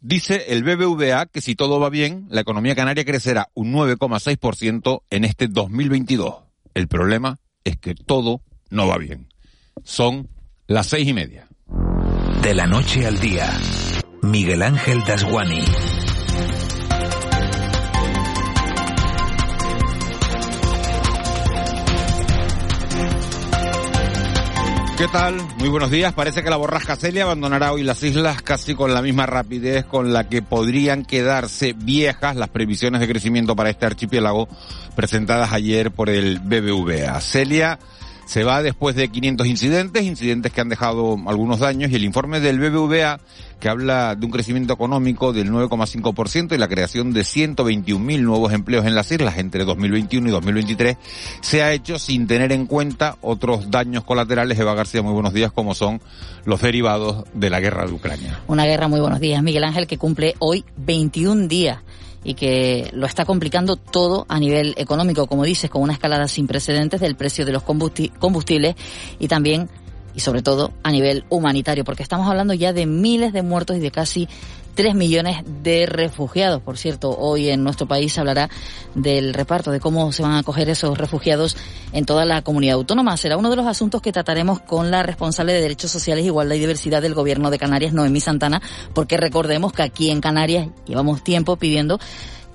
[0.00, 5.24] Dice el BBVA que si todo va bien, la economía canaria crecerá un 9,6% en
[5.24, 6.42] este 2022.
[6.74, 9.28] El problema es que todo no va bien.
[9.84, 10.28] Son
[10.66, 11.48] las seis y media.
[12.42, 13.48] De la noche al día,
[14.22, 15.62] Miguel Ángel Dasguani.
[25.02, 25.34] ¿Qué tal?
[25.58, 26.12] Muy buenos días.
[26.12, 30.12] Parece que la borrasca Celia abandonará hoy las islas casi con la misma rapidez con
[30.12, 34.46] la que podrían quedarse viejas las previsiones de crecimiento para este archipiélago
[34.94, 37.20] presentadas ayer por el BBVA.
[37.20, 37.80] Celia
[38.32, 42.40] se va después de 500 incidentes, incidentes que han dejado algunos daños y el informe
[42.40, 43.20] del BBVA
[43.60, 48.86] que habla de un crecimiento económico del 9,5% y la creación de 121.000 nuevos empleos
[48.86, 50.96] en las islas entre 2021 y 2023
[51.42, 54.58] se ha hecho sin tener en cuenta otros daños colaterales.
[54.58, 56.00] Eva García, muy buenos días, como son
[56.46, 58.40] los derivados de la guerra de Ucrania.
[58.46, 61.80] Una guerra muy buenos días, Miguel Ángel, que cumple hoy 21 días
[62.24, 66.46] y que lo está complicando todo a nivel económico, como dices, con una escalada sin
[66.46, 68.76] precedentes del precio de los combustibles
[69.18, 69.68] y también
[70.14, 73.80] y sobre todo a nivel humanitario, porque estamos hablando ya de miles de muertos y
[73.80, 74.28] de casi
[74.74, 76.62] tres millones de refugiados.
[76.62, 78.48] Por cierto, hoy en nuestro país se hablará
[78.94, 81.56] del reparto, de cómo se van a acoger esos refugiados
[81.92, 83.16] en toda la comunidad autónoma.
[83.16, 86.60] Será uno de los asuntos que trataremos con la responsable de Derechos Sociales, Igualdad y
[86.60, 88.60] Diversidad del Gobierno de Canarias, Noemí Santana,
[88.94, 91.98] porque recordemos que aquí en Canarias llevamos tiempo pidiendo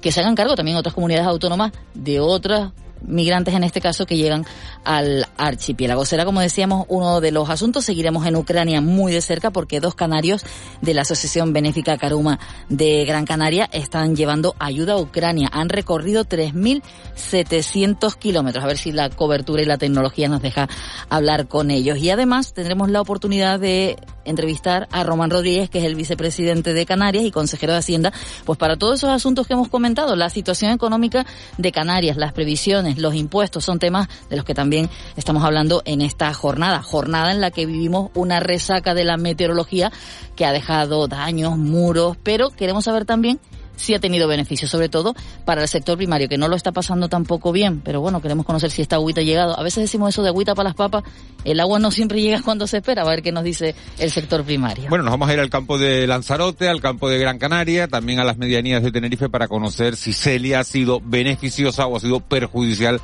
[0.02, 4.18] que se hagan cargo también otras comunidades autónomas de otras migrantes en este caso que
[4.18, 4.46] llegan
[4.84, 6.06] al archipiélago.
[6.06, 7.86] Será, como decíamos, uno de los asuntos.
[7.86, 10.44] Seguiremos en Ucrania muy de cerca porque dos canarios
[10.82, 15.50] de la Asociación Benéfica Caruma de Gran Canaria están llevando ayuda a Ucrania.
[15.52, 18.64] Han recorrido 3.700 kilómetros.
[18.64, 20.68] A ver si la cobertura y la tecnología nos deja
[21.10, 21.98] hablar con ellos.
[21.98, 23.98] Y además tendremos la oportunidad de
[24.28, 28.14] entrevistar a Román Rodríguez, que es el vicepresidente de Canarias y consejero de Hacienda,
[28.46, 31.26] pues para todos esos asuntos que hemos comentado, la situación económica
[31.58, 36.02] de Canarias, las previsiones, los impuestos, son temas de los que también estamos hablando en
[36.02, 39.92] esta jornada, jornada en la que vivimos una resaca de la meteorología
[40.36, 43.40] que ha dejado daños, muros, pero queremos saber también
[43.78, 45.16] sí ha tenido beneficios, sobre todo
[45.46, 48.72] para el sector primario, que no lo está pasando tampoco bien, pero bueno, queremos conocer
[48.72, 49.58] si esta agüita ha llegado.
[49.58, 51.04] A veces decimos eso de agüita para las papas,
[51.46, 54.44] el agua no siempre llega cuando se espera, a ver qué nos dice el sector
[54.44, 54.90] primario.
[54.90, 58.20] Bueno, nos vamos a ir al campo de Lanzarote, al campo de Gran Canaria, también
[58.20, 62.20] a las medianías de Tenerife para conocer si Celia ha sido beneficiosa o ha sido
[62.20, 63.00] perjudicial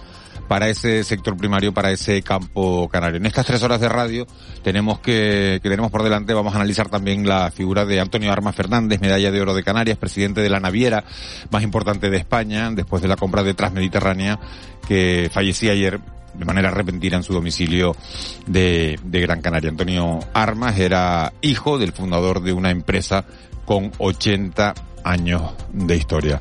[0.48, 3.18] para ese sector primario, para ese campo canario.
[3.18, 4.28] En estas tres horas de radio
[4.64, 8.56] tenemos que, que tenemos por delante, vamos a analizar también la figura de Antonio Armas
[8.56, 11.04] Fernández, medalla de oro de Canarias, presidente de la naviera
[11.52, 14.40] más importante de España, después de la compra de Transmediterránea,
[14.88, 16.00] que fallecía ayer
[16.34, 17.96] de manera repentina en su domicilio
[18.48, 19.70] de, de Gran Canaria.
[19.70, 23.26] Antonio Armas era hijo del fundador de una empresa
[23.66, 26.40] con 80 años de historia.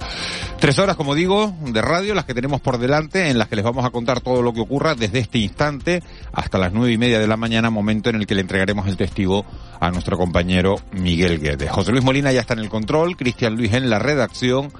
[0.60, 3.64] Tres horas, como digo, de radio, las que tenemos por delante, en las que les
[3.64, 6.02] vamos a contar todo lo que ocurra desde este instante
[6.32, 8.96] hasta las nueve y media de la mañana, momento en el que le entregaremos el
[8.96, 9.44] testigo
[9.80, 11.70] a nuestro compañero Miguel Guedes.
[11.70, 14.72] José Luis Molina ya está en el control, Cristian Luis en la redacción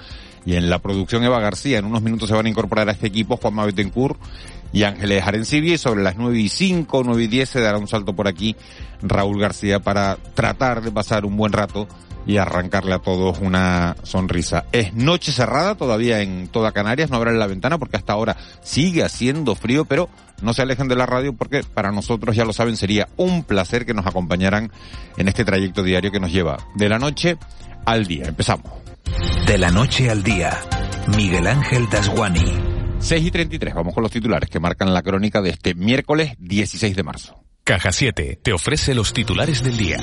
[0.44, 1.78] y en la producción Eva García.
[1.78, 4.21] En unos minutos se van a incorporar a este equipo Juanma Betancourt
[4.72, 7.88] y Ángeles Arencibia y sobre las nueve y cinco, nueve y diez se dará un
[7.88, 8.56] salto por aquí
[9.03, 11.87] Raúl García para tratar de pasar un buen rato
[12.27, 14.65] y arrancarle a todos una sonrisa.
[14.72, 19.03] Es noche cerrada todavía en toda Canarias, no abran la ventana porque hasta ahora sigue
[19.03, 20.09] haciendo frío, pero
[20.41, 23.87] no se alejen de la radio porque para nosotros, ya lo saben, sería un placer
[23.87, 24.71] que nos acompañaran
[25.16, 27.37] en este trayecto diario que nos lleva de la noche
[27.84, 28.27] al día.
[28.27, 28.72] Empezamos.
[29.47, 30.59] De la noche al día,
[31.16, 32.45] Miguel Ángel Dasguani.
[32.98, 36.95] 6 y 33, vamos con los titulares que marcan la crónica de este miércoles 16
[36.95, 37.42] de marzo.
[37.65, 39.98] Caja 7 te ofrece los titulares del día.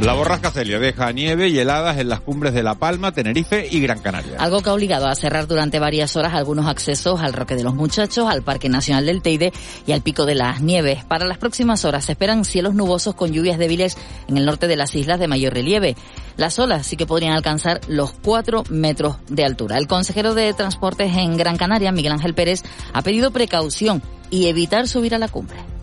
[0.00, 3.80] La borrasca Celia deja nieve y heladas en las cumbres de La Palma, Tenerife y
[3.80, 4.36] Gran Canaria.
[4.38, 7.74] Algo que ha obligado a cerrar durante varias horas algunos accesos al Roque de los
[7.74, 9.52] Muchachos, al Parque Nacional del Teide
[9.86, 11.04] y al Pico de las Nieves.
[11.04, 13.96] Para las próximas horas se esperan cielos nubosos con lluvias débiles
[14.26, 15.96] en el norte de las islas de mayor relieve.
[16.36, 19.78] Las olas sí que podrían alcanzar los 4 metros de altura.
[19.78, 22.62] El consejero de Transportes en Gran Canaria, Miguel Ángel Pérez,
[22.92, 25.73] ha pedido precaución y evitar subir a la cumbre.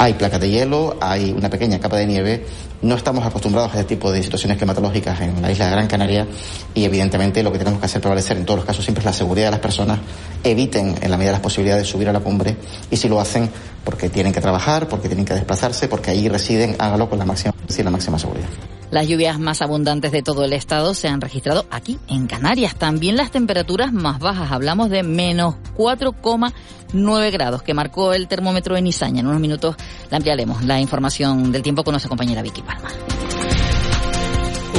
[0.00, 2.46] Hay placas de hielo, hay una pequeña capa de nieve.
[2.80, 6.26] No estamos acostumbrados a este tipo de situaciones climatológicas en la isla de Gran Canaria
[6.74, 9.12] y evidentemente lo que tenemos que hacer prevalecer en todos los casos siempre es la
[9.12, 9.98] seguridad de las personas.
[10.44, 12.56] Eviten en la medida de las posibilidades subir a la cumbre
[12.90, 13.50] y si lo hacen
[13.84, 17.54] porque tienen que trabajar, porque tienen que desplazarse, porque allí residen, hágalo con la máxima,
[17.76, 18.48] la máxima seguridad.
[18.90, 22.74] Las lluvias más abundantes de todo el estado se han registrado aquí, en Canarias.
[22.74, 24.50] También las temperaturas más bajas.
[24.50, 29.20] Hablamos de menos 4,9 grados que marcó el termómetro en Izaña.
[29.20, 29.76] En unos minutos
[30.10, 30.64] la ampliaremos.
[30.64, 32.90] La información del tiempo con nuestra compañera Vicky Palma.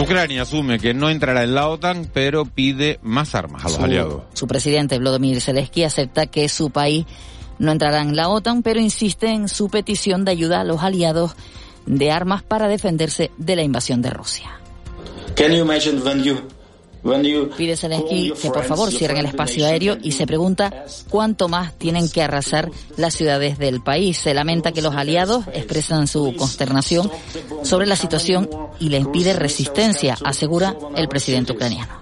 [0.01, 3.83] Ucrania asume que no entrará en la OTAN, pero pide más armas a los su,
[3.83, 4.23] aliados.
[4.33, 7.05] Su presidente, Vladimir Zelensky, acepta que su país
[7.57, 11.35] no entrará en la OTAN, pero insiste en su petición de ayuda a los aliados
[11.85, 14.59] de armas para defenderse de la invasión de Rusia.
[17.57, 22.09] Pide Zelensky que por favor cierren el espacio aéreo y se pregunta cuánto más tienen
[22.09, 24.17] que arrasar las ciudades del país.
[24.17, 27.09] Se lamenta que los aliados expresan su consternación
[27.63, 28.49] sobre la situación
[28.79, 31.99] y le impide resistencia, asegura el presidente ucraniano.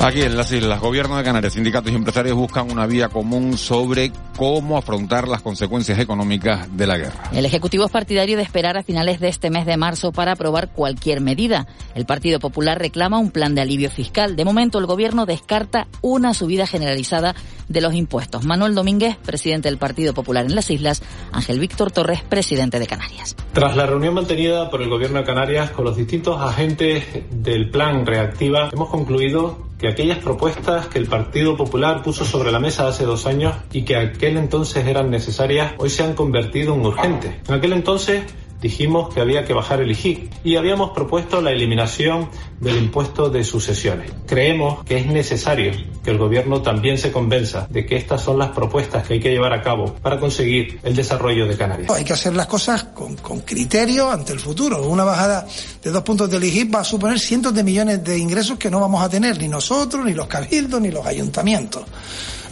[0.00, 4.12] Aquí en las islas, gobierno de Canarias, sindicatos y empresarios buscan una vía común sobre
[4.36, 7.24] cómo afrontar las consecuencias económicas de la guerra.
[7.32, 10.70] El Ejecutivo es partidario de esperar a finales de este mes de marzo para aprobar
[10.72, 11.66] cualquier medida.
[11.96, 14.36] El Partido Popular reclama un plan de alivio fiscal.
[14.36, 17.34] De momento, el Gobierno descarta una subida generalizada
[17.68, 18.44] de los impuestos.
[18.44, 21.02] Manuel Domínguez, presidente del Partido Popular en las islas,
[21.32, 23.34] Ángel Víctor Torres, presidente de Canarias.
[23.52, 28.06] Tras la reunión mantenida por el Gobierno de Canarias con los distintos agentes del plan
[28.06, 33.04] Reactiva, hemos concluido que aquellas propuestas que el Partido Popular puso sobre la mesa hace
[33.04, 37.34] dos años y que aquel entonces eran necesarias, hoy se han convertido en urgentes.
[37.46, 38.24] En aquel entonces
[38.60, 42.28] dijimos que había que bajar el IGIC y habíamos propuesto la eliminación
[42.60, 44.10] del impuesto de sucesiones.
[44.26, 45.72] Creemos que es necesario
[46.02, 49.30] que el gobierno también se convenza de que estas son las propuestas que hay que
[49.30, 51.90] llevar a cabo para conseguir el desarrollo de Canarias.
[51.90, 54.82] Hay que hacer las cosas con, con criterio ante el futuro.
[54.82, 55.46] Una bajada
[55.82, 58.80] de dos puntos del IGIC va a suponer cientos de millones de ingresos que no
[58.80, 61.84] vamos a tener ni nosotros, ni los cabildos, ni los ayuntamientos.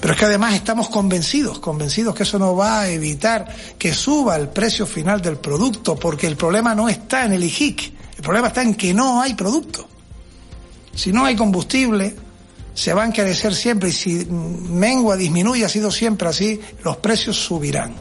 [0.01, 3.47] Pero es que además estamos convencidos, convencidos que eso no va a evitar
[3.79, 7.93] que suba el precio final del producto, porque el problema no está en el IGIC,
[8.17, 9.89] el problema está en que no hay producto.
[10.95, 12.17] Si no hay combustible,
[12.75, 17.37] se va a encarecer siempre y si mengua, disminuye, ha sido siempre así, los precios
[17.37, 17.95] subirán.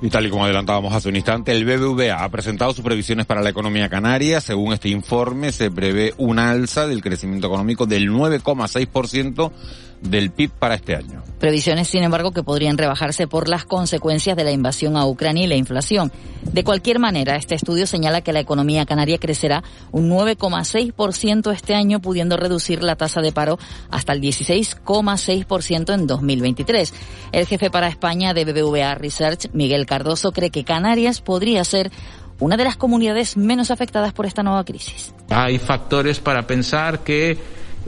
[0.00, 3.42] Y tal y como adelantábamos hace un instante, el BBVA ha presentado sus previsiones para
[3.42, 4.40] la economía canaria.
[4.40, 9.50] Según este informe, se prevé un alza del crecimiento económico del 9,6%
[10.00, 11.22] del PIB para este año.
[11.38, 15.46] Previsiones, sin embargo, que podrían rebajarse por las consecuencias de la invasión a Ucrania y
[15.46, 16.10] la inflación.
[16.52, 19.62] De cualquier manera, este estudio señala que la economía canaria crecerá
[19.92, 23.58] un 9,6% este año, pudiendo reducir la tasa de paro
[23.90, 26.94] hasta el 16,6% en 2023.
[27.32, 31.92] El jefe para España de BBVA Research, Miguel Cardoso, cree que Canarias podría ser
[32.40, 35.14] una de las comunidades menos afectadas por esta nueva crisis.
[35.30, 37.36] Hay factores para pensar que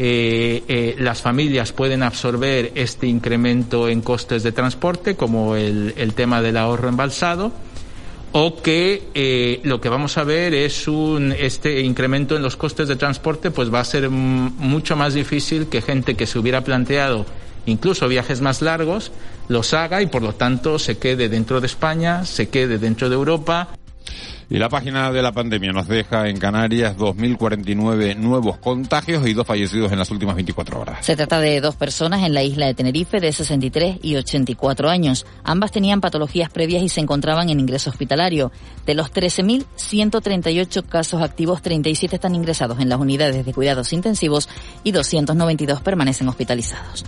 [0.02, 6.14] eh, eh, las familias pueden absorber este incremento en costes de transporte, como el, el
[6.14, 7.52] tema del ahorro embalsado,
[8.32, 12.88] o que eh, lo que vamos a ver es un este incremento en los costes
[12.88, 17.26] de transporte, pues va a ser mucho más difícil que gente que se hubiera planteado
[17.66, 19.12] incluso viajes más largos
[19.48, 23.16] los haga y por lo tanto se quede dentro de España, se quede dentro de
[23.16, 23.68] Europa.
[24.52, 29.46] Y la página de la pandemia nos deja en Canarias 2.049 nuevos contagios y dos
[29.46, 31.06] fallecidos en las últimas 24 horas.
[31.06, 35.24] Se trata de dos personas en la isla de Tenerife de 63 y 84 años.
[35.44, 38.50] Ambas tenían patologías previas y se encontraban en ingreso hospitalario.
[38.86, 44.48] De los 13.138 casos activos, 37 están ingresados en las unidades de cuidados intensivos
[44.82, 47.04] y 292 permanecen hospitalizados.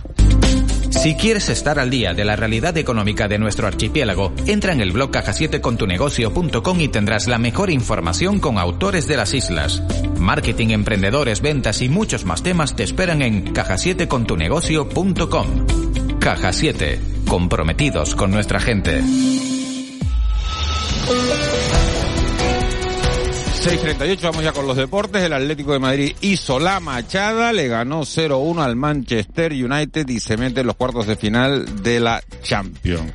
[1.01, 4.91] Si quieres estar al día de la realidad económica de nuestro archipiélago, entra en el
[4.91, 9.83] blog caja7contunegocio.com y tendrás la mejor información con autores de las islas.
[10.17, 16.19] Marketing, emprendedores, ventas y muchos más temas te esperan en caja7contunegocio.com.
[16.19, 19.01] Caja 7, comprometidos con nuestra gente.
[23.63, 25.23] 6.38, vamos ya con los deportes.
[25.23, 30.35] El Atlético de Madrid hizo la machada, le ganó 0-1 al Manchester United y se
[30.35, 33.13] mete en los cuartos de final de la Champions.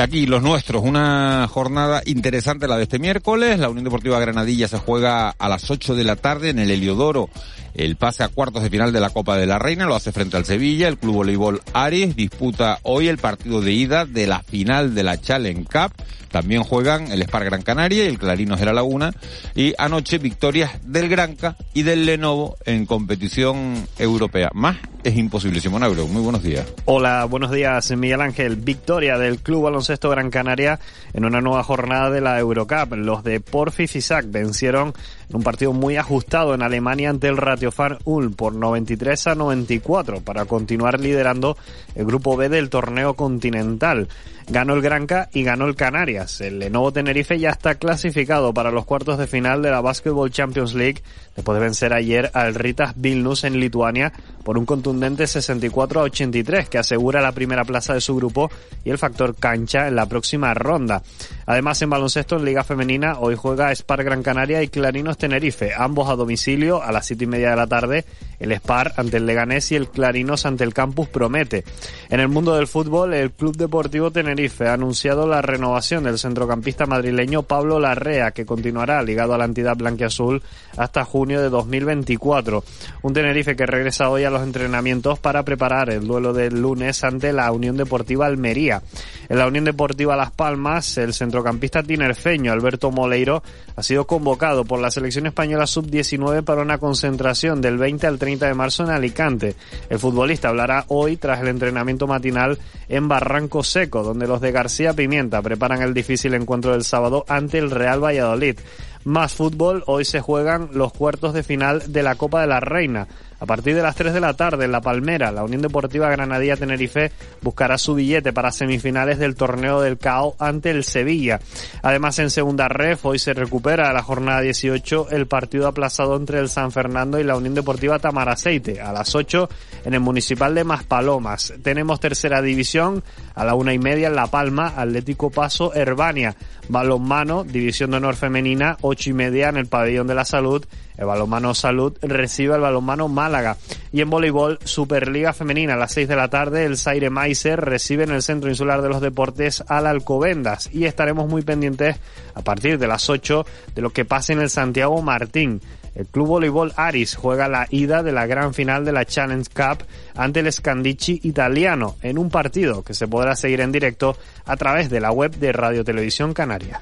[0.00, 3.58] Aquí los nuestros, una jornada interesante la de este miércoles.
[3.58, 7.28] La Unión Deportiva Granadilla se juega a las 8 de la tarde en el Heliodoro
[7.74, 10.36] el pase a cuartos de final de la Copa de la Reina, lo hace frente
[10.36, 14.94] al Sevilla, el Club Voleibol Aries disputa hoy el partido de ida de la final
[14.94, 15.92] de la Challenge Cup,
[16.30, 19.12] también juegan el Spar Gran Canaria y el Clarinos de la Laguna,
[19.54, 24.50] y anoche victorias del Granca y del Lenovo en competición europea.
[24.54, 25.60] Más es imposible.
[25.60, 26.64] Simón Auro, muy buenos días.
[26.84, 28.56] Hola, buenos días, Miguel Ángel.
[28.56, 30.78] Victoria del Club Baloncesto Gran Canaria
[31.12, 32.94] en una nueva jornada de la Eurocup.
[32.94, 34.94] Los de Porfi Fisac vencieron
[35.28, 40.20] en un partido muy ajustado en Alemania ante el Ratiofar Ulm por 93 a 94
[40.20, 41.56] para continuar liderando
[41.94, 44.08] el grupo B del torneo continental.
[44.52, 46.42] Ganó el Granca y ganó el Canarias.
[46.42, 50.74] El Lenovo Tenerife ya está clasificado para los cuartos de final de la Basketball Champions
[50.74, 51.02] League
[51.34, 54.12] después de vencer ayer al Ritas Vilnius en Lituania
[54.44, 58.50] por un contundente 64 a 83 que asegura la primera plaza de su grupo
[58.84, 61.02] y el factor cancha en la próxima ronda.
[61.46, 66.10] Además en baloncesto en Liga Femenina hoy juega Spar Gran Canaria y Clarinos Tenerife, ambos
[66.10, 68.04] a domicilio a las siete y media de la tarde,
[68.38, 71.64] el Spar ante el Leganés y el Clarinos ante el Campus Promete.
[72.10, 76.86] En el mundo del fútbol, el Club Deportivo Tenerife ha anunciado la renovación del centrocampista
[76.86, 80.42] madrileño Pablo Larrea, que continuará ligado a la entidad blanquiazul
[80.76, 82.64] hasta junio de 2024.
[83.02, 87.32] Un Tenerife que regresa hoy a los entrenamientos para preparar el duelo del lunes ante
[87.32, 88.82] la Unión Deportiva Almería.
[89.28, 93.42] En la Unión Deportiva Las Palmas, el centrocampista tinerfeño Alberto Moleiro
[93.76, 98.46] ha sido convocado por la selección española sub-19 para una concentración del 20 al 30
[98.46, 99.54] de marzo en Alicante.
[99.88, 102.58] El futbolista hablará hoy tras el entrenamiento matinal
[102.88, 107.58] en Barranco Seco, donde los de García Pimienta preparan el difícil encuentro del sábado ante
[107.58, 108.58] el Real Valladolid.
[109.04, 113.08] Más fútbol, hoy se juegan los cuartos de final de la Copa de la Reina.
[113.42, 116.56] A partir de las 3 de la tarde en La Palmera, la Unión Deportiva Granadilla
[116.56, 121.40] Tenerife buscará su billete para semifinales del torneo del CAO ante el Sevilla.
[121.82, 126.48] Además, en segunda ref, hoy se recupera la jornada 18 el partido aplazado entre el
[126.48, 129.48] San Fernando y la Unión Deportiva Tamaraceite a las 8
[129.86, 131.52] en el Municipal de Maspalomas.
[131.64, 133.02] Tenemos tercera división
[133.34, 136.36] a la una y media en La Palma, Atlético Paso, Herbania.
[136.68, 140.64] Balonmano, División de Honor Femenina, ocho y media en el Pabellón de la Salud.
[140.96, 143.56] El balonmano Salud recibe al balonmano Málaga.
[143.92, 148.04] Y en voleibol, Superliga Femenina, a las 6 de la tarde, el Zaire Maiser recibe
[148.04, 150.68] en el Centro Insular de los Deportes al Alcobendas.
[150.72, 151.96] Y estaremos muy pendientes
[152.34, 153.44] a partir de las 8
[153.74, 155.60] de lo que pase en el Santiago Martín.
[155.94, 159.84] El Club Voleibol Aris juega la ida de la gran final de la Challenge Cup
[160.16, 164.88] ante el Scandici italiano en un partido que se podrá seguir en directo a través
[164.88, 166.80] de la web de Radio Televisión Canaria.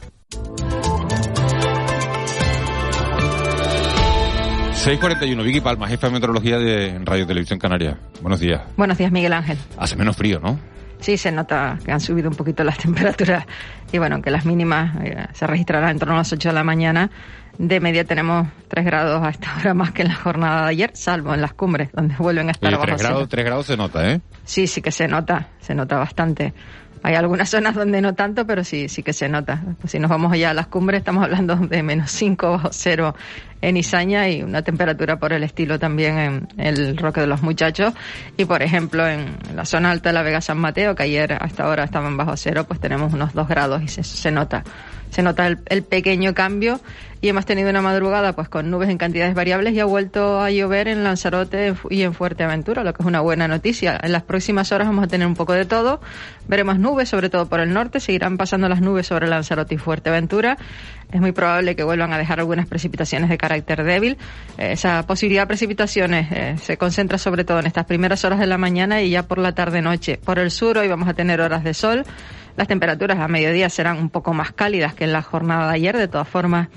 [4.81, 7.99] 641, Vicky Palma, jefa de meteorología de Radio Televisión Canaria.
[8.23, 8.63] Buenos días.
[8.79, 9.59] Buenos días, Miguel Ángel.
[9.77, 10.59] Hace menos frío, ¿no?
[11.01, 13.45] Sí, se nota que han subido un poquito las temperaturas
[13.93, 16.65] y bueno, que las mínimas eh, se registrarán en torno a las 8 de la
[16.65, 17.11] mañana.
[17.59, 20.91] De media tenemos 3 grados a esta hora más que en la jornada de ayer,
[20.95, 23.29] salvo en las cumbres, donde vuelven a estar Oye, bajo 3 grados, cero.
[23.29, 24.21] 3 grados se nota, ¿eh?
[24.45, 26.55] Sí, sí que se nota, se nota bastante.
[27.02, 29.62] Hay algunas zonas donde no tanto, pero sí, sí que se nota.
[29.80, 33.14] Pues si nos vamos allá a las cumbres, estamos hablando de menos 5 bajo cero
[33.62, 37.92] en Izaña y una temperatura por el estilo también en el Roque de los Muchachos.
[38.37, 41.64] Y por ejemplo, en la zona alta de la Vega San Mateo, que ayer hasta
[41.64, 44.64] ahora estaban bajo cero, pues tenemos unos 2 grados y se, se nota.
[45.11, 46.81] Se nota el, pequeño cambio
[47.21, 50.50] y hemos tenido una madrugada pues con nubes en cantidades variables y ha vuelto a
[50.50, 53.99] llover en Lanzarote y en Fuerteventura, lo que es una buena noticia.
[54.02, 56.00] En las próximas horas vamos a tener un poco de todo.
[56.49, 60.57] Veremos nubes, sobre todo por el norte, seguirán pasando las nubes sobre Lanzarote y Fuerteventura.
[61.12, 64.17] Es muy probable que vuelvan a dejar algunas precipitaciones de carácter débil.
[64.57, 68.47] Eh, esa posibilidad de precipitaciones eh, se concentra sobre todo en estas primeras horas de
[68.47, 70.19] la mañana y ya por la tarde-noche.
[70.19, 72.05] Por el sur hoy vamos a tener horas de sol.
[72.57, 75.97] Las temperaturas a mediodía serán un poco más cálidas que en la jornada de ayer.
[75.97, 76.69] De todas formas,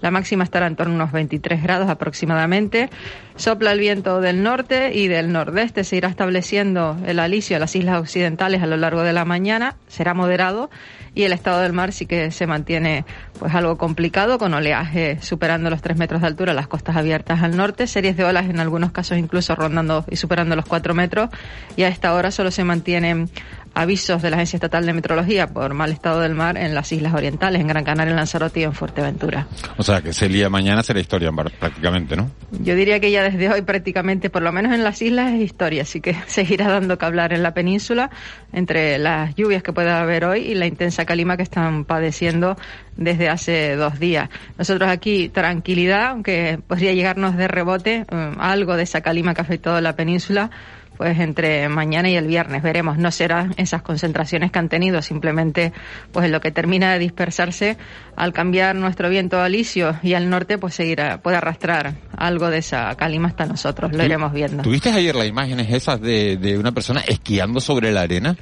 [0.00, 2.88] la máxima estará en torno a unos 23 grados aproximadamente.
[3.36, 5.84] Sopla el viento del norte y del nordeste.
[5.84, 9.74] Se irá estableciendo el alisio a las islas occidentales a lo largo de la mañana.
[9.88, 10.70] Será moderado
[11.14, 13.04] y el estado del mar sí que se mantiene
[13.40, 17.56] pues algo complicado con oleaje superando los 3 metros de altura, las costas abiertas al
[17.56, 21.30] norte, series de olas en algunos casos incluso rondando y superando los 4 metros
[21.76, 23.28] y a esta hora solo se mantienen
[23.78, 27.14] avisos de la Agencia Estatal de Meteorología por mal estado del mar en las islas
[27.14, 29.46] orientales, en Gran Canaria, en Lanzarote y en Fuerteventura.
[29.76, 32.28] O sea, que ese día mañana será historia prácticamente, ¿no?
[32.50, 35.82] Yo diría que ya desde hoy prácticamente, por lo menos en las islas, es historia,
[35.82, 38.10] así que seguirá dando que hablar en la península
[38.52, 42.56] entre las lluvias que pueda haber hoy y la intensa calima que están padeciendo
[42.96, 44.28] desde hace dos días.
[44.58, 49.44] Nosotros aquí tranquilidad, aunque podría llegarnos de rebote eh, algo de esa calima que ha
[49.44, 50.50] afectado la península,
[50.98, 52.62] pues entre mañana y el viernes.
[52.62, 55.72] Veremos, no serán esas concentraciones que han tenido, simplemente
[56.12, 57.78] pues lo que termina de dispersarse
[58.16, 62.94] al cambiar nuestro viento alisio y al norte, pues seguirá, puede arrastrar algo de esa
[62.96, 64.64] calima hasta nosotros, lo iremos viendo.
[64.64, 68.36] ¿Tuviste ayer las imágenes esas de, de una persona esquiando sobre la arena?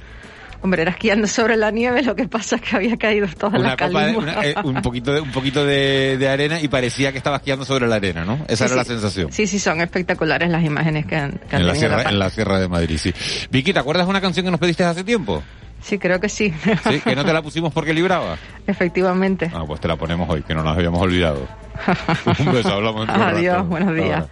[0.63, 3.77] Hombre, era esquiando sobre la nieve, lo que pasa es que había caído toda la
[3.77, 4.45] calima.
[4.45, 7.97] Eh, un poquito, de, un poquito de, arena y parecía que estaba esquiando sobre la
[7.97, 8.45] arena, ¿no?
[8.49, 9.33] Esa era la sensación.
[9.33, 12.69] Sí, sí, son espectaculares las imágenes que han, en, la sierra, en la Sierra de
[12.69, 13.13] Madrid, sí.
[13.51, 15.43] Vicky, ¿te acuerdas de una canción que nos pediste hace tiempo?
[15.81, 16.53] Sí, creo que sí.
[16.89, 18.37] Sí, que no te la pusimos porque libraba.
[18.67, 19.51] Efectivamente.
[19.55, 21.47] Ah, pues te la ponemos hoy, que no nos habíamos olvidado.
[22.41, 23.09] un beso, hablamos.
[23.09, 24.25] Adiós, buenos días.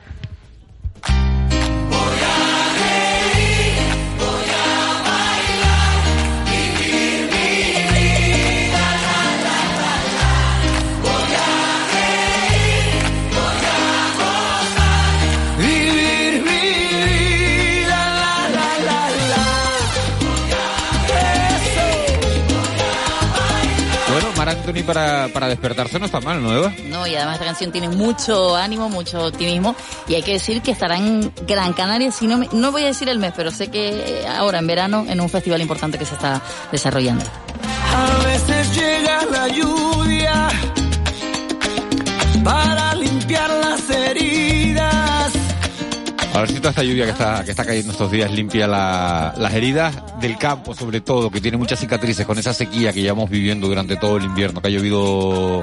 [24.54, 26.72] Anthony para, para despertarse no está mal, ¿no, Eva?
[26.86, 29.74] No, y además esta canción tiene mucho ánimo, mucho optimismo,
[30.08, 33.08] y hay que decir que estará en Gran Canaria, si no, no voy a decir
[33.08, 36.40] el mes, pero sé que ahora en verano, en un festival importante que se está
[36.72, 37.24] desarrollando.
[37.94, 40.48] A veces llega la lluvia
[42.44, 42.83] para
[46.34, 49.54] a ver si toda esta lluvia que está, que está cayendo estos días limpia las
[49.54, 53.68] heridas del campo, sobre todo, que tiene muchas cicatrices con esa sequía que llevamos viviendo
[53.68, 55.60] durante todo el invierno, que ha llovido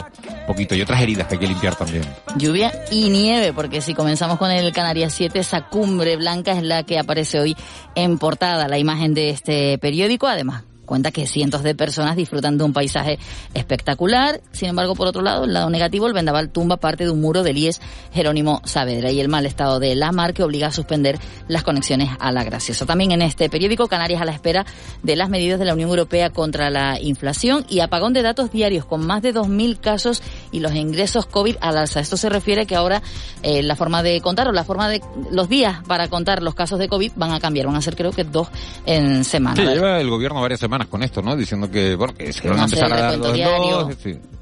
[0.48, 2.04] poquito, y otras heridas que hay que limpiar también.
[2.38, 6.84] Lluvia y nieve, porque si comenzamos con el Canarias 7, esa cumbre blanca es la
[6.84, 7.58] que aparece hoy
[7.96, 12.64] en portada, la imagen de este periódico, además cuenta que cientos de personas disfrutan de
[12.64, 13.20] un paisaje
[13.54, 14.42] espectacular.
[14.52, 17.44] Sin embargo, por otro lado, el lado negativo, el vendaval tumba parte de un muro
[17.44, 21.20] del IES Jerónimo Saavedra y el mal estado de la mar que obliga a suspender
[21.48, 22.86] las conexiones a la Graciosa.
[22.86, 24.66] También en este periódico, Canarias a la espera
[25.04, 28.86] de las medidas de la Unión Europea contra la inflación y apagón de datos diarios
[28.86, 30.22] con más de 2.000 casos
[30.52, 32.00] y los ingresos COVID al alza.
[32.00, 33.02] Esto se refiere que ahora
[33.44, 36.80] eh, la forma de contar o la forma de los días para contar los casos
[36.80, 37.68] de COVID van a cambiar.
[37.68, 38.50] Van a ser creo que dos
[38.86, 39.56] en semana.
[39.56, 41.36] Sí, lleva el gobierno varias semanas con esto, ¿no?
[41.36, 43.98] Diciendo que, bueno, que se van a empezar a dar los dos,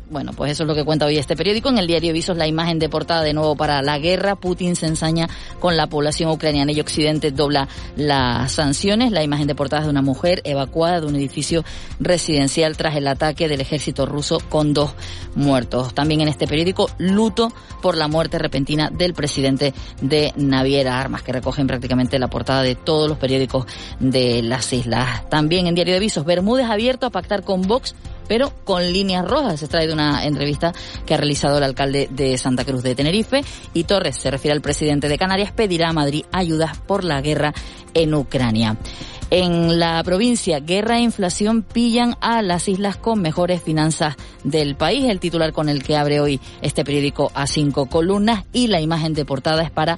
[0.09, 1.69] bueno, pues eso es lo que cuenta hoy este periódico.
[1.69, 4.35] En el diario Visos la imagen de portada de nuevo para la guerra.
[4.35, 9.11] Putin se ensaña con la población ucraniana y Occidente dobla las sanciones.
[9.11, 11.63] La imagen de portada de una mujer evacuada de un edificio
[11.99, 14.91] residencial tras el ataque del ejército ruso con dos
[15.35, 15.93] muertos.
[15.93, 17.51] También en este periódico, luto
[17.81, 22.75] por la muerte repentina del presidente de Naviera Armas, que recogen prácticamente la portada de
[22.75, 23.65] todos los periódicos
[23.99, 25.29] de las islas.
[25.29, 27.93] También en diario de Visos, Bermúdez abierto a pactar con Vox
[28.29, 29.59] pero con líneas rojas.
[29.59, 30.71] Se trae de una entrevista
[31.05, 34.61] que ha realizado el alcalde de Santa Cruz de Tenerife y Torres, se refiere al
[34.61, 37.53] presidente de Canarias, pedirá a Madrid ayudas por la guerra
[37.93, 38.77] en Ucrania.
[39.31, 45.05] En la provincia, guerra e inflación pillan a las islas con mejores finanzas del país.
[45.07, 49.13] El titular con el que abre hoy este periódico a cinco columnas y la imagen
[49.13, 49.97] de portada es para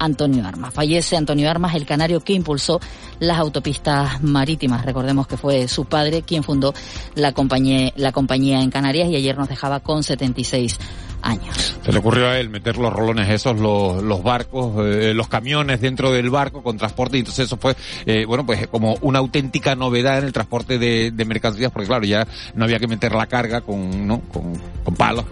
[0.00, 0.74] Antonio Armas.
[0.74, 2.80] Fallece Antonio Armas, el canario que impulsó
[3.20, 4.84] las autopistas marítimas.
[4.84, 6.74] Recordemos que fue su padre quien fundó
[7.14, 10.78] la compañía, la compañía en Canarias y ayer nos dejaba con 76
[11.22, 11.76] años.
[11.84, 15.80] Se le ocurrió a él meter los rolones esos, los, los barcos, eh, los camiones
[15.80, 17.74] dentro del barco con transporte y entonces eso fue,
[18.06, 22.26] eh, bueno, pues como una auténtica novedad en el transporte de, mercancías porque claro, ya
[22.54, 24.20] no había que meter la carga con, ¿no?
[24.22, 24.60] con,
[24.96, 25.24] palos.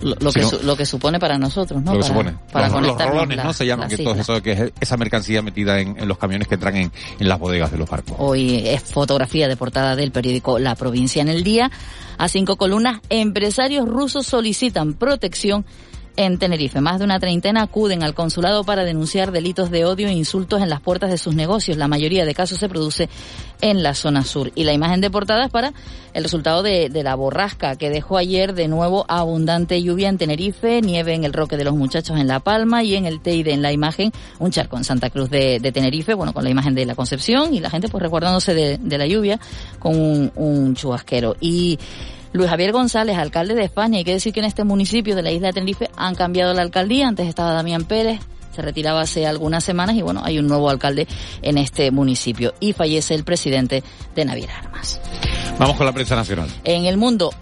[0.00, 1.92] lo, que lo que supone para nosotros, ¿no?
[1.92, 2.34] Lo que supone.
[2.50, 3.52] Para los, rolones, ¿no?
[3.52, 6.76] Se llaman que todo eso, que es esa mercancía metida en, los camiones que entran
[6.76, 8.16] en, en las bodegas de los barcos.
[8.18, 11.70] Hoy es fotografía de portada del periódico La Provincia en el Día.
[12.18, 15.64] A cinco columnas, empresarios rusos solicitan protección
[16.16, 16.80] en Tenerife.
[16.80, 20.70] Más de una treintena acuden al consulado para denunciar delitos de odio e insultos en
[20.70, 21.76] las puertas de sus negocios.
[21.76, 23.08] La mayoría de casos se produce
[23.60, 24.52] en la zona sur.
[24.54, 25.72] Y la imagen de portada es para
[26.12, 31.14] el resultado de, la borrasca que dejó ayer de nuevo abundante lluvia en Tenerife, nieve
[31.14, 33.72] en el Roque de los Muchachos en La Palma y en el Teide en la
[33.72, 37.52] imagen un charco en Santa Cruz de, Tenerife, bueno, con la imagen de la Concepción
[37.54, 39.40] y la gente pues recordándose de, la lluvia
[39.78, 40.76] con un, un.
[41.40, 41.78] Y
[42.34, 43.98] Luis Javier González, alcalde de España.
[43.98, 46.62] Hay que decir que en este municipio de la isla de Tenerife han cambiado la
[46.62, 47.06] alcaldía.
[47.06, 48.18] Antes estaba Damián Pérez,
[48.52, 51.06] se retiraba hace algunas semanas y bueno, hay un nuevo alcalde
[51.42, 53.84] en este municipio y fallece el presidente
[54.16, 55.00] de Naviera Armas.
[55.60, 56.48] Vamos con la prensa nacional.
[56.64, 57.32] En el mundo,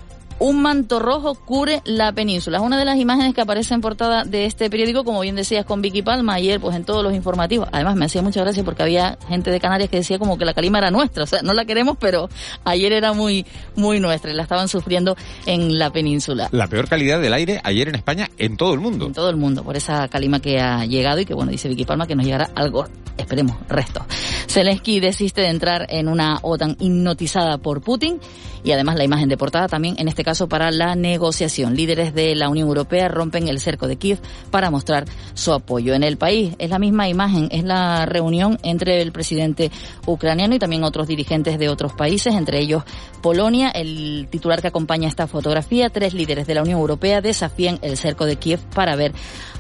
[0.43, 2.59] un manto rojo cubre la península.
[2.59, 5.65] Es una de las imágenes que aparece en portada de este periódico, como bien decías
[5.65, 7.69] con Vicky Palma ayer, pues en todos los informativos.
[7.71, 10.53] Además me hacía mucha gracia porque había gente de Canarias que decía como que la
[10.53, 12.29] calima era nuestra, o sea, no la queremos, pero
[12.65, 16.49] ayer era muy muy nuestra y la estaban sufriendo en la península.
[16.51, 19.07] La peor calidad del aire ayer en España en todo el mundo.
[19.07, 21.85] En todo el mundo, por esa calima que ha llegado y que bueno, dice Vicky
[21.85, 24.05] Palma que nos llegará algo esperemos, resto.
[24.49, 28.21] Zelensky desiste de entrar en una OTAN hipnotizada por Putin
[28.65, 31.77] y además la imagen de portada también, en este caso, para la negociación.
[31.77, 34.19] Líderes de la Unión Europea rompen el cerco de Kiev
[34.51, 36.55] para mostrar su apoyo en el país.
[36.59, 39.71] Es la misma imagen, es la reunión entre el presidente
[40.07, 42.83] ucraniano y también otros dirigentes de otros países, entre ellos
[43.21, 43.71] Polonia.
[43.71, 48.27] El titular que acompaña esta fotografía, tres líderes de la Unión Europea desafían el cerco
[48.27, 49.13] de Kiev para ver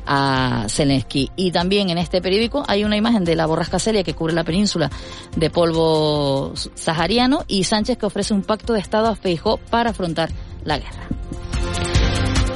[0.06, 1.30] a Zelensky.
[1.36, 4.44] Y también en este periódico hay una imagen de la borrasca Celia que cubre la
[4.44, 4.90] península
[5.36, 10.30] de polvo sahariano y Sánchez que ofrece un pacto de Estado a Feijó para afrontar
[10.64, 11.06] la guerra.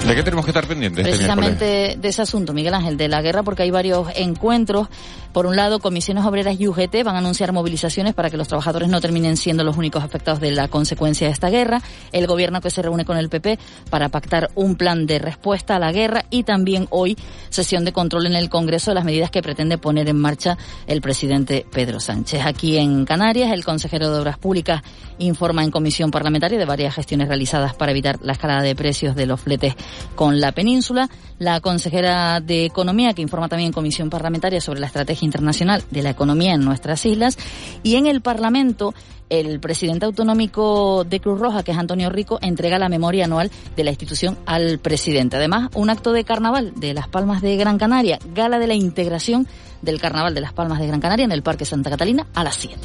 [0.07, 1.05] ¿De qué tenemos que estar pendientes?
[1.05, 4.88] Precisamente de ese asunto, Miguel Ángel, de la guerra, porque hay varios encuentros.
[5.33, 8.88] Por un lado, comisiones obreras y UGT van a anunciar movilizaciones para que los trabajadores
[8.88, 11.83] no terminen siendo los únicos afectados de la consecuencia de esta guerra.
[12.12, 13.59] El gobierno que se reúne con el PP
[13.90, 17.16] para pactar un plan de respuesta a la guerra y también hoy
[17.51, 21.01] sesión de control en el Congreso de las medidas que pretende poner en marcha el
[21.01, 22.42] presidente Pedro Sánchez.
[22.45, 24.83] Aquí en Canarias, el consejero de Obras Públicas
[25.19, 29.27] informa en comisión parlamentaria de varias gestiones realizadas para evitar la escalada de precios de
[29.27, 29.75] los fletes
[30.14, 31.09] con la península.
[31.38, 36.02] La consejera de Economía, que informa también en comisión parlamentaria sobre la estrategia internacional de
[36.02, 37.37] la economía en nuestras islas.
[37.82, 38.94] Y en el Parlamento,
[39.29, 43.85] el presidente autonómico de Cruz Roja, que es Antonio Rico, entrega la memoria anual de
[43.85, 45.37] la institución al presidente.
[45.37, 49.47] Además, un acto de carnaval de Las Palmas de Gran Canaria, gala de la integración
[49.83, 52.57] del carnaval de Las Palmas de Gran Canaria en el Parque Santa Catalina a las
[52.57, 52.77] 7.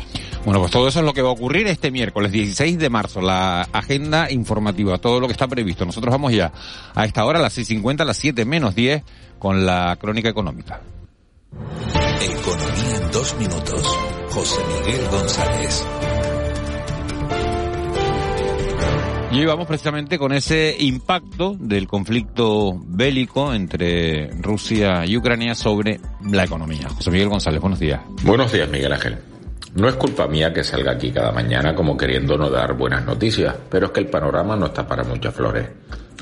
[0.46, 3.22] Bueno, pues todo eso es lo que va a ocurrir este miércoles 16 de marzo,
[3.22, 5.86] la agenda informativa, todo lo que está previsto.
[5.86, 6.52] Nosotros vamos ya
[6.96, 9.04] a esta hora, a las 6.50, a las 7 menos 10,
[9.38, 10.82] con la crónica económica.
[12.22, 13.98] Economía en dos minutos.
[14.30, 15.86] José Miguel González.
[19.32, 26.02] Y hoy vamos precisamente con ese impacto del conflicto bélico entre Rusia y Ucrania sobre
[26.30, 26.90] la economía.
[26.90, 28.02] José Miguel González, buenos días.
[28.24, 29.20] Buenos días, Miguel Ángel.
[29.76, 33.56] No es culpa mía que salga aquí cada mañana como queriendo no dar buenas noticias,
[33.70, 35.66] pero es que el panorama no está para muchas flores.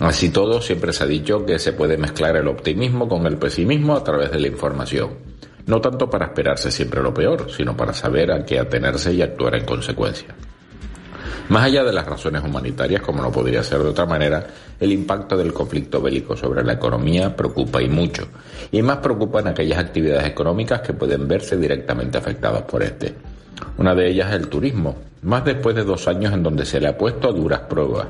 [0.02, 3.96] Así todo, siempre se ha dicho que se puede mezclar el optimismo con el pesimismo
[3.96, 5.18] a través de la información.
[5.66, 9.56] No tanto para esperarse siempre lo peor, sino para saber a qué atenerse y actuar
[9.56, 10.36] en consecuencia.
[11.50, 14.46] Más allá de las razones humanitarias, como no podría ser de otra manera,
[14.80, 18.28] el impacto del conflicto bélico sobre la economía preocupa y mucho,
[18.72, 23.16] y más preocupan aquellas actividades económicas que pueden verse directamente afectadas por este.
[23.80, 26.88] Una de ellas es el turismo, más después de dos años en donde se le
[26.88, 28.08] ha puesto a duras pruebas.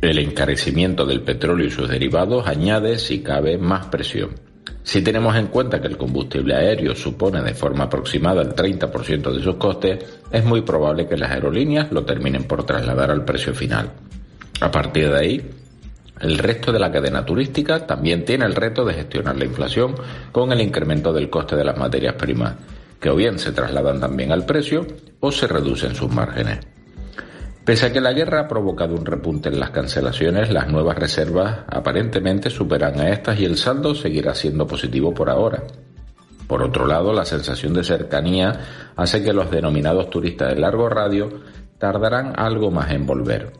[0.00, 4.51] El encarecimiento del petróleo y sus derivados añade, si cabe, más presión.
[4.84, 9.42] Si tenemos en cuenta que el combustible aéreo supone de forma aproximada el 30% de
[9.42, 13.90] sus costes, es muy probable que las aerolíneas lo terminen por trasladar al precio final.
[14.60, 15.50] A partir de ahí,
[16.20, 19.94] el resto de la cadena turística también tiene el reto de gestionar la inflación
[20.30, 22.54] con el incremento del coste de las materias primas,
[23.00, 24.86] que o bien se trasladan también al precio
[25.20, 26.71] o se reducen sus márgenes.
[27.64, 31.60] Pese a que la guerra ha provocado un repunte en las cancelaciones, las nuevas reservas
[31.68, 35.62] aparentemente superan a estas y el saldo seguirá siendo positivo por ahora.
[36.48, 41.30] Por otro lado, la sensación de cercanía hace que los denominados turistas de largo radio
[41.78, 43.52] tardarán algo más en volver.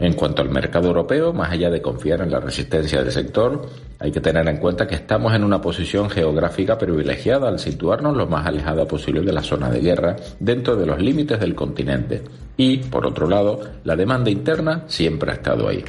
[0.00, 3.62] En cuanto al mercado europeo, más allá de confiar en la resistencia del sector,
[3.98, 8.26] hay que tener en cuenta que estamos en una posición geográfica privilegiada al situarnos lo
[8.28, 12.22] más alejada posible de la zona de guerra dentro de los límites del continente.
[12.56, 15.84] Y, por otro lado, la demanda interna siempre ha estado ahí.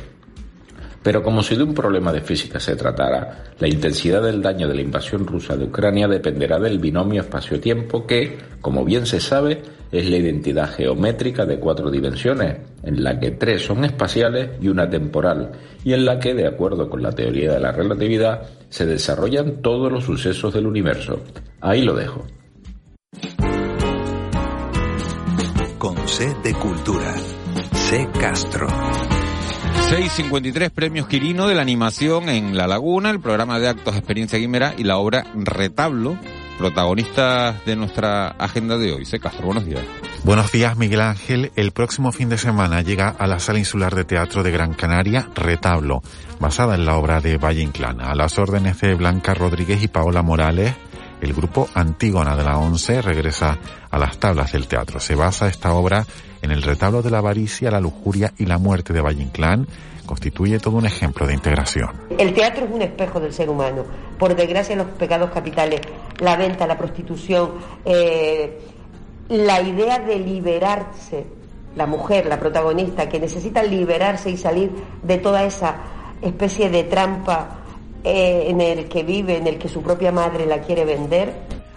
[1.04, 4.76] Pero como si de un problema de física se tratara, la intensidad del daño de
[4.76, 9.62] la invasión rusa de Ucrania dependerá del binomio espacio-tiempo que, como bien se sabe,
[9.92, 14.90] es la identidad geométrica de cuatro dimensiones, en la que tres son espaciales y una
[14.90, 15.52] temporal,
[15.84, 19.92] y en la que, de acuerdo con la teoría de la relatividad, se desarrollan todos
[19.92, 21.22] los sucesos del universo.
[21.62, 22.26] Ahí lo dejo.
[25.78, 27.14] Con C de Cultura.
[27.74, 28.68] C Castro.
[29.90, 34.76] 653 premios Quirino de la animación en La Laguna, el programa de actos Experiencia Guimera
[34.78, 36.16] y la obra Retablo,
[36.60, 39.06] protagonistas de nuestra agenda de hoy.
[39.06, 39.18] C.
[39.20, 39.82] Castro, buenos días.
[40.26, 41.52] Buenos días, Miguel Ángel.
[41.56, 45.30] El próximo fin de semana llega a la Sala Insular de Teatro de Gran Canaria
[45.34, 46.04] Retablo,
[46.40, 48.12] basada en la obra de Valle Inclana.
[48.12, 50.76] A las órdenes de Blanca Rodríguez y Paola Morales,
[51.22, 53.58] el grupo Antígona de la ONCE regresa
[53.90, 55.00] a las tablas del teatro.
[55.00, 56.06] Se basa esta obra
[56.42, 59.68] en el retablo de la avaricia, la lujuria y la muerte de Valle Inclán.
[60.06, 61.92] Constituye todo un ejemplo de integración.
[62.18, 63.86] El teatro es un espejo del ser humano.
[64.18, 65.82] Por desgracia, los pecados capitales,
[66.20, 67.52] la venta, la prostitución,
[67.86, 68.60] eh,
[69.30, 71.28] la idea de liberarse,
[71.76, 74.72] la mujer, la protagonista, que necesita liberarse y salir
[75.04, 75.76] de toda esa
[76.22, 77.60] especie de trampa
[78.04, 81.34] eh, en el que vive, en el que su propia madre la quiere vender.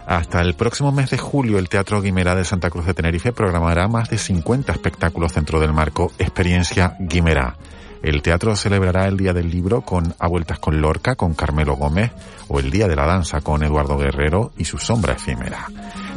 [0.06, 3.86] Hasta el próximo mes de julio, el Teatro Guimerá de Santa Cruz de Tenerife programará
[3.88, 7.56] más de 50 espectáculos dentro del marco Experiencia Guimerá.
[8.02, 12.10] El teatro celebrará el Día del Libro con A Vueltas con Lorca, con Carmelo Gómez,
[12.48, 15.68] o el Día de la Danza con Eduardo Guerrero y su sombra efímera.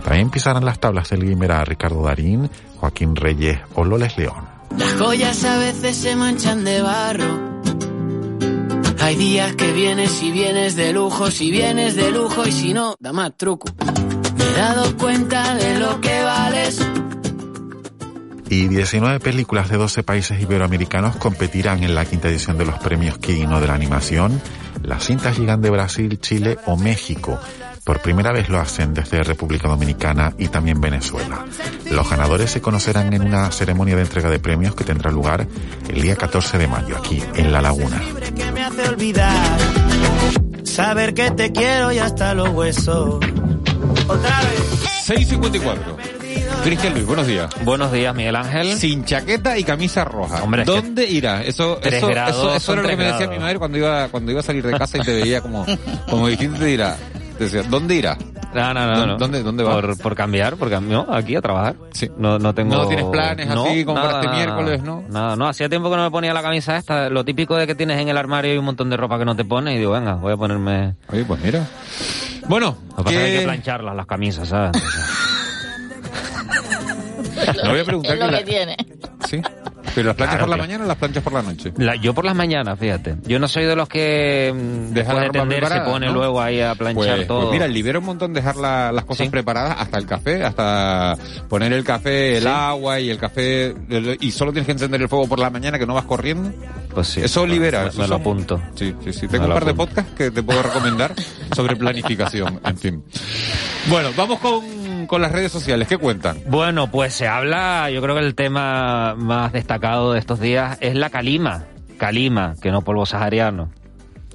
[0.04, 4.48] También pisarán las tablas del Guimerá Ricardo Darín, Joaquín Reyes o Loles León.
[4.78, 7.63] Las joyas a veces se manchan de barro.
[9.00, 12.96] Hay días que vienes y vienes de lujo, si vienes de lujo y si no,
[13.00, 13.68] da más truco.
[14.38, 16.80] Me he dado cuenta de lo que vales.
[18.50, 23.18] Y 19 películas de 12 países iberoamericanos competirán en la quinta edición de los premios
[23.18, 24.40] Kino de la animación.
[24.84, 27.40] Las cintas llegan de Brasil, Chile o México.
[27.86, 31.45] Por primera vez lo hacen desde República Dominicana y también Venezuela.
[31.91, 35.48] Los ganadores se conocerán en una ceremonia de entrega de premios que tendrá lugar
[35.88, 38.02] el día 14 de mayo aquí en La Laguna.
[38.36, 39.60] Que me hace olvidar.
[40.63, 43.24] Saber que te quiero y hasta los huesos.
[44.08, 45.30] Otra vez.
[45.30, 46.15] 6.54.
[46.63, 47.52] Cristian Luis, buenos días.
[47.63, 48.80] Buenos días, Miguel Ángel.
[48.80, 50.41] Sin chaqueta y camisa roja.
[50.41, 51.43] Hombre, es que ¿Dónde irá?
[51.43, 53.36] Eso, eso, grados eso, era lo que me decía grados.
[53.36, 55.63] mi madre cuando iba, cuando iba a salir de casa y te veía como,
[56.10, 56.98] como distinto te dirá.
[57.39, 58.17] Decía, ¿dónde irá?
[58.54, 58.95] No, no, no.
[58.98, 59.17] ¿Dó- no.
[59.17, 59.74] dónde- dónde va?
[59.74, 61.76] Por, por cambiar, porque no, aquí a trabajar.
[61.91, 62.10] Sí.
[62.17, 62.74] No, no tengo...
[62.76, 65.04] ¿No tienes planes así, como para este miércoles, no?
[65.10, 65.48] Nada, no.
[65.50, 67.10] Hacía tiempo que no me ponía la camisa esta.
[67.10, 69.36] Lo típico de que tienes en el armario y un montón de ropa que no
[69.36, 70.95] te pones y digo, venga, voy a ponerme...
[71.12, 71.67] Oye, pues mira.
[72.48, 74.71] Bueno, Lo que pasa es que hay ¿qué- que plancharlas, las camisas, ¿sabes?
[77.63, 78.78] Le voy a preguntar Es lo que la- que tiene.
[79.28, 79.41] ¿Sí?
[79.96, 81.74] ¿Pero las planchas Claro por la que- mañana o las planchas por la noche?
[81.78, 83.16] La- yo por las mañanas, fíjate.
[83.26, 86.06] Yo no soy de los que mm, Deja la de ropa tender se preparada, pone
[86.08, 86.14] ¿no?
[86.14, 87.40] luego ahí a planchar Pues, todo.
[87.42, 91.18] pues mira, libera un montón dejar la- las cosas preparadas, hasta el café, hasta
[91.50, 92.50] poner el café, el Sí.
[92.50, 95.80] agua y el café, el- y solo tienes que encender el fuego por la mañana
[95.80, 96.52] que no vas corriendo.
[96.94, 97.22] Pues sí.
[97.22, 97.84] Eso libera.
[97.84, 98.62] Me, eso me lo son- apunto.
[98.76, 99.28] Sí, sí, sí.
[99.28, 101.14] Tengo un par de podcasts que te puedo recomendar
[101.56, 103.04] sobre planificación, en fin.
[103.88, 104.64] Bueno, vamos con,
[105.08, 105.88] con las redes sociales.
[105.88, 106.38] ¿Qué cuentan?
[106.48, 110.96] Bueno, pues se habla, yo creo que el tema más destacado de estos días es
[110.96, 111.65] la calima.
[111.98, 113.70] Calima, que no polvo sahariano.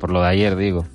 [0.00, 0.86] Por lo de ayer, digo.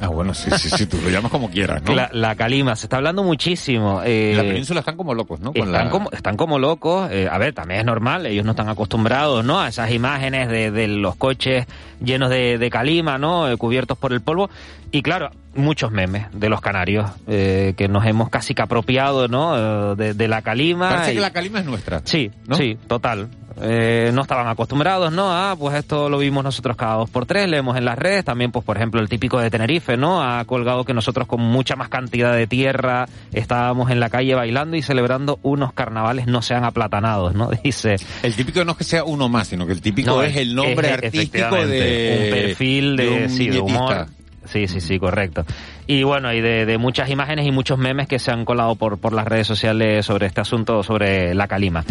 [0.00, 1.92] Ah, bueno, sí, sí, sí, tú lo llamas como quieras, ¿no?
[1.94, 4.02] La, la calima, se está hablando muchísimo.
[4.04, 5.52] eh, la península están como locos, ¿no?
[5.52, 7.08] Con están, la- como, están como locos.
[7.10, 9.60] eh, a ver, también es normal, ellos no están acostumbrados, ¿no?
[9.60, 11.66] A esas imágenes de, de los coches
[12.04, 13.50] llenos de, de calima, ¿no?
[13.50, 14.50] Eh, cubiertos por el polvo.
[14.92, 19.92] Y claro, muchos memes de los canarios, eh, que nos hemos casi que apropiado, ¿no?
[19.92, 20.90] Eh, de, de la calima.
[20.90, 22.02] Parece y- que la calima es nuestra.
[22.04, 22.56] Sí, ¿no?
[22.56, 23.28] sí, total.
[23.62, 25.32] Eh, no estaban acostumbrados, ¿no?
[25.32, 28.52] Ah, pues esto lo vimos nosotros cada dos por tres, leemos en las redes, también
[28.52, 30.22] pues por ejemplo el típico de Tenerife, ¿no?
[30.22, 34.76] Ha colgado que nosotros con mucha más cantidad de tierra estábamos en la calle bailando
[34.76, 37.48] y celebrando unos carnavales no sean aplatanados, ¿no?
[37.64, 37.96] Dice.
[38.22, 40.54] El típico no es que sea uno más, sino que el típico No, es el
[40.54, 44.06] nombre es- artístico de un perfil de, un sí, de humor.
[44.44, 45.44] Sí, sí, sí, correcto.
[45.88, 48.98] Y bueno, y de, de muchas imágenes y muchos memes que se han colado por,
[48.98, 51.84] por las redes sociales sobre este asunto, sobre la calima.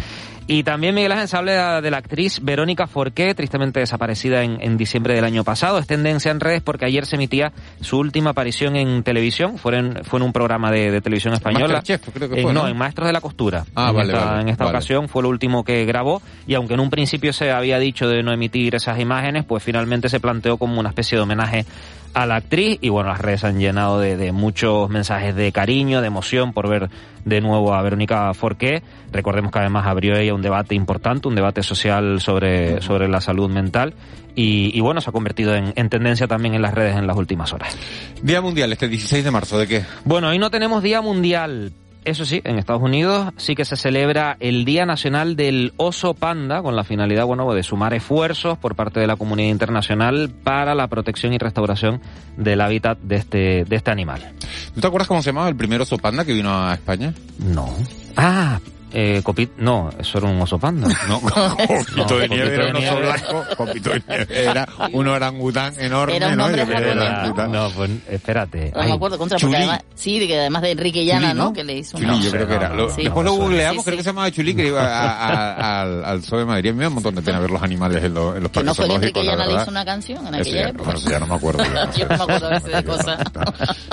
[0.47, 4.77] Y también Miguel Ángel se habla de la actriz Verónica Forqué, tristemente desaparecida en, en
[4.77, 5.79] diciembre del año pasado.
[5.79, 9.57] Es tendencia en redes porque ayer se emitía su última aparición en televisión.
[9.57, 11.75] Fue en, fue en un programa de, de televisión española.
[11.77, 12.67] Masterchef, creo que En- fue, no, ¿no?
[12.67, 13.65] en Maestros de la Costura.
[13.75, 14.77] Ah, en vale, esta, vale, en esta vale.
[14.77, 18.21] ocasión fue lo último que grabó y aunque en un principio se había dicho de
[18.21, 21.65] no emitir esas imágenes, pues finalmente se planteó como una especie de homenaje
[22.13, 25.99] a la actriz y bueno, las redes han llenado de, de muchos mensajes de cariño,
[26.01, 26.89] de emoción por ver
[27.25, 28.83] de nuevo a Verónica Forqué.
[29.11, 33.49] Recordemos que además abrió ella un debate importante, un debate social sobre, sobre la salud
[33.49, 33.93] mental
[34.35, 37.17] y, y bueno, se ha convertido en, en tendencia también en las redes en las
[37.17, 37.77] últimas horas.
[38.21, 39.85] Día Mundial, este 16 de marzo, ¿de qué?
[40.03, 41.71] Bueno, hoy no tenemos Día Mundial.
[42.05, 46.61] Eso sí, en Estados Unidos sí que se celebra el Día Nacional del Oso Panda
[46.61, 50.87] con la finalidad, bueno, de sumar esfuerzos por parte de la comunidad internacional para la
[50.87, 52.01] protección y restauración
[52.37, 54.33] del hábitat de este, de este animal.
[54.75, 57.11] ¿Tú te acuerdas cómo se llamaba el primer oso panda que vino a España?
[57.39, 57.73] No.
[58.15, 58.59] Ah,
[58.97, 60.87] eh, Copit, no, eso era un oso panda.
[61.09, 65.07] No, Copito de No, nieve era un de oso blanco, Copito de nieve era un
[65.07, 66.49] orangután enorme, Era un ¿no?
[66.55, 67.51] Yo creo era orangután.
[67.51, 68.71] No, pues espérate.
[68.73, 71.45] No Ay, me acuerdo contra porque además, sí, de que además de Enrique Llana, ¿no?
[71.45, 71.53] ¿no?
[71.53, 72.73] Que le hizo Chulí, una- yo creo que era.
[72.73, 73.03] Lo- Sí.
[73.03, 73.97] Después lo googleamos, Sí, creo sí.
[73.97, 76.69] que se llamaba Chulí, que iba a- a- al, al Zoo de Madrid.
[76.69, 78.59] A me da un montón de pena ver los animales en, los- en los Que
[78.63, 80.83] no parques fue Enrique Llana le hizo una canción en aquella ya, época.
[80.85, 81.63] bueno, eso ya no me acuerdo.
[81.97, 83.17] Yo no me acuerdo a de cosas.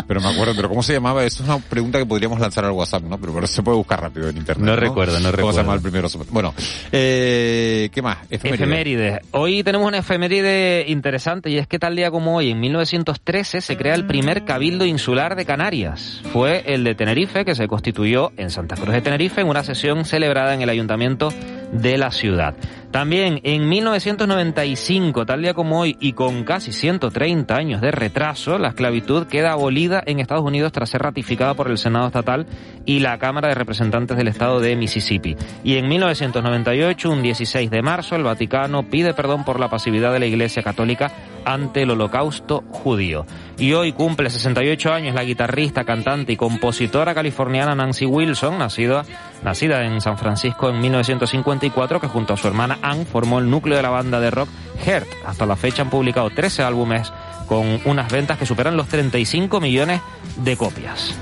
[0.06, 1.24] Pero me acuerdo, pero ¿cómo se llamaba?
[1.24, 3.18] Eso es una pregunta que podríamos lanzar al WhatsApp, ¿no?
[3.18, 4.64] Pero se puede buscar rápido en internet.
[4.94, 5.52] No recuerdo, no ¿Cómo recuerdo.
[5.52, 6.09] se llama el primero?
[6.31, 6.55] Bueno,
[6.90, 8.18] eh, ¿qué más?
[8.31, 8.61] Efemérides.
[8.61, 9.18] Efemérides.
[9.33, 13.76] Hoy tenemos una efeméride interesante y es que tal día como hoy, en 1913, se
[13.76, 16.20] crea el primer cabildo insular de Canarias.
[16.33, 20.05] Fue el de Tenerife, que se constituyó en Santa Cruz de Tenerife en una sesión
[20.05, 21.31] celebrada en el ayuntamiento
[21.72, 22.54] de la ciudad.
[22.92, 28.68] También en 1995, tal día como hoy, y con casi 130 años de retraso, la
[28.68, 32.46] esclavitud queda abolida en Estados Unidos tras ser ratificada por el Senado estatal
[32.85, 35.37] y la Cámara de Representantes del Estado de Mississippi.
[35.64, 40.20] Y en 1998, un 16 de marzo, el Vaticano pide perdón por la pasividad de
[40.20, 41.11] la Iglesia Católica
[41.44, 43.26] ante el holocausto judío.
[43.59, 49.05] Y hoy cumple 68 años la guitarrista, cantante y compositora californiana Nancy Wilson, nacida,
[49.42, 53.76] nacida en San Francisco en 1954, que junto a su hermana Ann formó el núcleo
[53.76, 54.48] de la banda de rock
[54.85, 55.09] Heart.
[55.26, 57.12] Hasta la fecha han publicado 13 álbumes
[57.46, 60.00] con unas ventas que superan los 35 millones
[60.37, 61.14] de copias.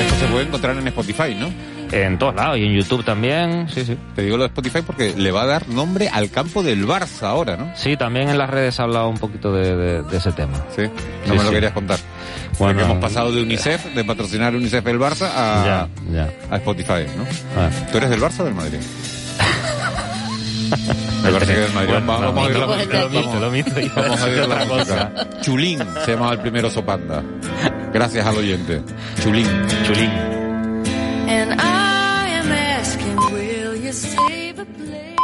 [0.00, 1.50] Esto se puede encontrar en Spotify, ¿no?
[1.90, 3.96] En todos lados y en YouTube también, sí, sí.
[4.14, 7.22] Te digo lo de Spotify porque le va a dar nombre al campo del Barça
[7.28, 7.72] ahora, ¿no?
[7.76, 10.58] Sí, también en las redes ha hablado un poquito de, de- de ese tema.
[10.76, 10.90] Sí, no
[11.24, 11.50] Sí, me lo sí.
[11.50, 11.98] querías contar.
[12.58, 16.30] Bueno, Porque hemos pasado de UNICEF, de patrocinar UNICEF el Barça a, Ya, ya.
[16.50, 17.24] a Spotify, ¿no?
[17.56, 17.70] Ah.
[17.90, 18.78] ¿Tú eres del Barça o del Madrid?
[21.24, 21.90] Me parece que del Madrid.
[21.94, 22.66] Bueno, vamos, a mito, la-
[23.50, 25.12] mito, mito, Vamos a ir la otra música.
[25.40, 27.22] Chulín se llamaba el primer oso panda.
[27.92, 28.82] Gracias al oyente.
[29.22, 29.46] Chulín.
[29.86, 30.37] Chulín.
[31.30, 35.17] And I am asking, will you save a place?